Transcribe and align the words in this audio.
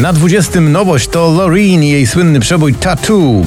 Na 0.00 0.12
20 0.12 0.60
nowość 0.60 1.08
to 1.08 1.30
Loreen 1.30 1.82
i 1.82 1.88
jej 1.90 2.06
słynny 2.06 2.40
przebój 2.40 2.74
Tattoo. 2.74 3.44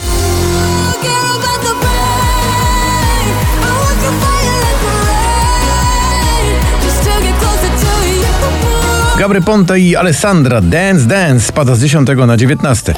Gabry 9.19 9.41
Ponte 9.41 9.79
i 9.79 9.95
Alessandra 9.95 10.61
Dance 10.61 11.05
Dance 11.05 11.45
spada 11.45 11.75
z 11.75 11.81
10 11.81 12.09
na 12.27 12.37
19. 12.37 12.93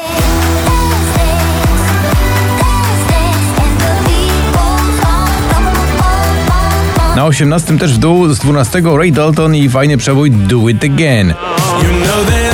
Na 7.16 7.26
18 7.26 7.78
też 7.78 7.94
w 7.94 7.98
dół 7.98 8.30
z 8.30 8.40
12 8.40 8.82
Ray 8.98 9.12
Dalton 9.12 9.56
i 9.56 9.70
fajny 9.70 9.98
przebój 9.98 10.32
Do 10.32 10.70
It 10.70 10.84
Again. 10.84 11.28
You 11.28 12.06
know 12.06 12.47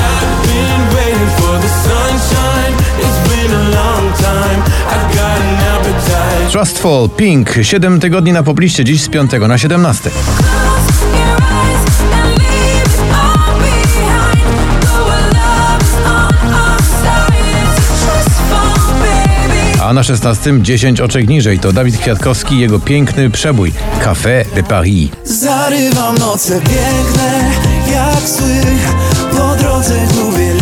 appetite. 6.64 6.74
Trustful 6.74 7.10
Pink 7.10 7.50
7 7.62 8.00
tygodni 8.00 8.34
na 8.34 8.44
popliście, 8.44 8.84
dziś 8.84 9.02
z 9.02 9.10
5 9.10 9.32
na 9.48 9.58
17. 9.58 10.10
A 19.82 19.94
na 19.94 20.04
16 20.04 20.62
10 20.62 21.02
oczek 21.02 21.28
niżej 21.30 21.60
to 21.60 21.74
Dawid 21.74 21.98
Kwiatkowski 21.98 22.60
jego 22.60 22.80
piękny 22.80 23.30
przebój 23.30 23.74
Café 24.04 24.46
de 24.56 24.64
Paris. 24.64 25.10
Zarywam 25.24 26.18
noce 26.18 26.62
piękne 26.62 27.52
jak 27.92 28.30
sły 28.30 28.62
Po 29.32 29.56
drodze 29.56 30.08
gubię 30.14 30.53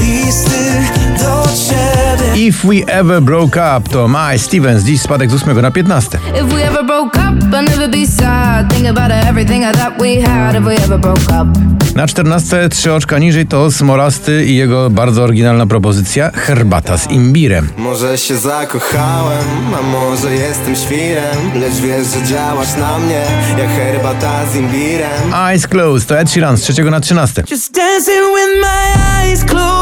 If 2.42 2.68
We 2.68 2.86
Ever 2.88 3.22
Broke 3.22 3.78
Up 3.78 3.90
to 3.90 4.08
My 4.08 4.40
Stevens, 4.40 4.84
dziś 4.84 5.02
spadek 5.02 5.32
z 5.32 5.34
8 5.34 5.62
na 5.62 5.72
15. 5.72 6.18
If 6.18 6.44
we 6.44 6.68
ever 6.68 6.86
broke 6.86 7.20
up, 7.20 7.44
I'd 7.44 7.70
never 7.70 7.90
be 7.90 8.08
sad. 8.08 8.74
Think 8.74 8.98
about 8.98 9.12
everything 9.12 9.64
I 9.64 9.78
thought 9.78 10.02
we 10.02 10.30
had. 10.30 10.56
If 10.56 10.62
we 10.62 10.76
ever 10.76 11.00
broke 11.00 11.22
up. 11.22 11.60
Na 11.96 12.08
14 12.08 12.70
trzy 12.70 12.94
oczka 12.94 13.20
niżej 13.20 13.48
to 13.48 13.72
Smolasty 13.72 14.46
i 14.46 14.56
jego 14.56 14.90
bardzo 14.90 15.24
oryginalna 15.24 15.66
propozycja 15.66 16.32
Herbata 16.32 16.98
z 16.98 17.12
imbirem. 17.12 17.70
Może 17.78 18.18
się 18.18 18.38
zakochałem, 18.38 19.46
a 19.80 19.82
może 19.82 20.36
jestem 20.36 20.76
świrem 20.76 21.52
Lecz 21.56 21.74
wiesz, 21.74 22.08
że 22.08 22.24
działasz 22.28 22.78
na 22.78 23.00
mnie 23.00 23.26
jak 23.58 23.70
herbata 23.70 24.46
z 24.54 24.56
imbirem 24.56 25.34
Eyes 25.34 25.68
Closed 25.68 26.10
to 26.10 26.20
Ed 26.20 26.32
Sheeran 26.32 26.58
z 26.58 26.62
3 26.62 26.84
na 26.84 27.00
13. 27.00 27.44
Just 27.52 27.76
dancing 27.76 28.26
with 28.36 28.62
my 28.62 29.02
eyes 29.22 29.44
closed 29.44 29.81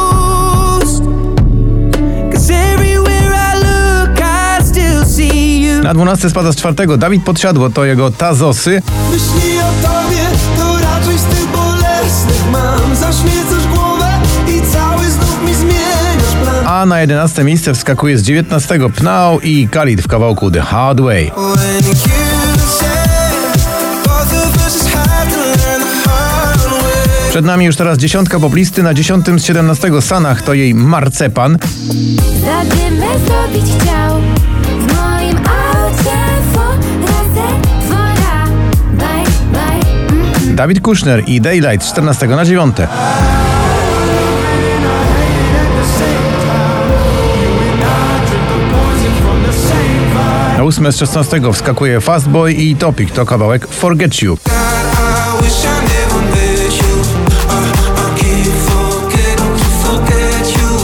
Na 5.89 5.93
12 5.93 6.29
spada 6.29 6.51
z 6.51 6.55
4 6.55 6.97
Dawid 6.97 7.23
Podsiadło 7.23 7.69
to 7.69 7.85
jego 7.85 8.11
Tazosy, 8.11 8.81
Myśli 9.11 9.59
o 9.59 9.87
tobie 9.87 10.17
to 10.57 10.77
raczej 10.77 11.17
z 11.17 11.23
tych 11.23 11.47
bolesnych 11.47 12.51
mam. 12.51 12.95
Zaśmiecasz 12.95 13.67
głowę 13.73 14.07
i 14.47 14.61
cały 14.71 15.09
znów 15.11 15.43
mi 15.45 15.55
zmieniasz 15.55 16.35
plan. 16.43 16.67
A 16.67 16.85
na 16.85 17.01
11 17.01 17.43
miejsce 17.43 17.73
wskakuje 17.73 18.17
z 18.17 18.21
19 18.21 18.79
Pnał 18.95 19.39
i 19.39 19.67
Khalid 19.67 20.01
w 20.01 20.07
kawałku 20.07 20.51
The 20.51 20.61
Hard 20.61 21.01
Way. 21.01 21.31
Przed 27.29 27.45
nami 27.45 27.65
już 27.65 27.75
teraz 27.75 27.97
dziesiątka 27.97 28.39
poplisty, 28.39 28.83
na 28.83 28.93
10 28.93 29.25
z 29.37 29.43
17 29.43 30.01
Sanach 30.01 30.41
to 30.41 30.53
jej 30.53 30.75
Marcepan, 30.75 31.57
Zadymę 32.45 33.07
zrobić 33.25 33.65
chciał 33.79 34.38
Dawid 40.59 40.81
Kushner 40.81 41.23
i 41.27 41.42
Daylight 41.42 41.86
z 41.86 41.92
14 41.92 42.27
na 42.27 42.45
9. 42.45 42.75
Na 50.58 50.64
8 50.64 50.92
z 50.92 50.97
16 50.97 51.42
wskakuje 51.53 52.02
Fastboy 52.02 52.53
i 52.53 52.75
Topic, 52.75 53.11
to 53.11 53.25
kawałek 53.25 53.67
Forget 53.67 54.21
You. 54.21 54.37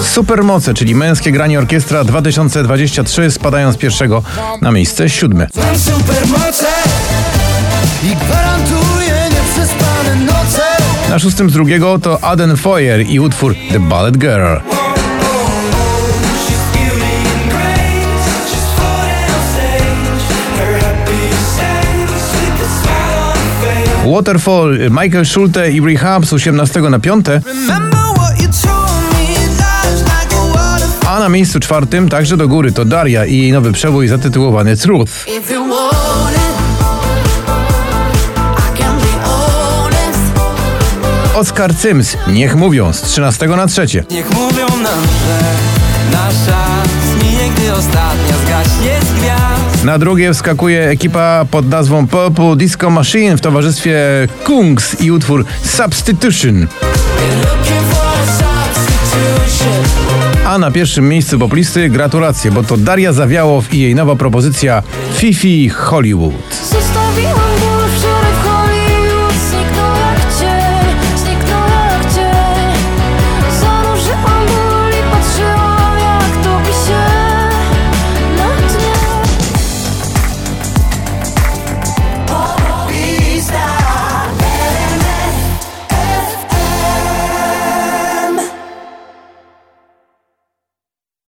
Supermoce, 0.04 0.74
czyli 0.74 0.96
męskie 0.96 1.32
granie 1.32 1.60
orkiestra 1.60 2.04
2023 2.04 3.32
spadają 3.32 3.72
z 3.72 3.78
pierwszego 3.78 4.24
na 4.62 4.72
miejsce 4.72 5.10
siódme. 5.10 5.48
Supermoce 5.78 6.68
i 8.04 8.08
noce 8.08 8.45
Na 11.16 11.20
szóstym 11.20 11.50
z 11.50 11.54
drugiego 11.54 12.00
to 12.00 12.24
Aden 12.24 12.58
Foyer 12.58 13.02
i 13.02 13.20
utwór 13.20 13.56
The 13.72 13.80
Ballet 13.80 14.18
Girl. 14.18 14.58
Waterfall, 24.06 24.78
Michael 24.90 25.26
Schulte 25.26 25.72
i 25.72 25.82
Rehab 25.82 26.26
z 26.26 26.34
18 26.34 26.82
na 26.82 27.00
5, 27.00 27.28
Remember 27.28 28.00
what 28.18 28.42
you 28.42 28.48
told 28.48 29.02
me 29.14 29.36
Life's 29.58 30.02
like 30.02 30.36
a 30.36 30.58
waterfall 30.58 31.16
a 31.18 31.20
na 31.20 31.30
miejscu 31.30 31.60
czwartym 31.60 32.10
także 32.10 32.38
do 32.38 32.48
góry 32.48 32.72
to 32.72 32.86
Daria 32.86 33.26
i 33.26 33.38
jej 33.38 33.52
nowy 33.52 33.72
przebój 33.72 34.08
zatytułowany 34.08 34.78
Truth. 34.78 35.26
Oskar 41.36 41.76
Cyms, 41.76 42.18
niech 42.28 42.56
mówią, 42.56 42.94
z 42.94 43.02
13 43.02 43.48
na 43.48 43.68
3. 43.68 44.06
Niech 44.12 44.32
mówią 44.32 44.68
nam, 44.68 45.02
że 45.04 45.40
nasza 46.12 46.66
gdy 47.56 47.74
ostatnia 47.74 48.36
zgaśnie 48.46 49.00
z 49.02 49.20
gwiazd. 49.20 49.84
Na 49.84 49.98
drugie 49.98 50.34
wskakuje 50.34 50.90
ekipa 50.90 51.46
pod 51.52 51.70
nazwą 51.70 52.08
Purple 52.08 52.56
Disco 52.56 52.90
Machine 52.90 53.38
w 53.38 53.42
towarzystwie 53.42 54.00
Kungs 54.44 55.02
i 55.02 55.12
utwór 55.12 55.46
substitution. 55.64 56.68
A 60.46 60.58
na 60.58 60.72
pierwszym 60.72 61.10
miejscu 61.10 61.40
poplisty 61.40 61.90
gratulacje, 61.90 62.52
bo 62.52 62.64
to 62.64 62.78
Daria 62.78 63.14
Zawiałow 63.14 63.74
i 63.74 63.80
jej 63.80 63.96
nowa 63.96 64.16
propozycja 64.16 64.84
Fifi 65.16 65.70
Hollywood. 65.70 66.34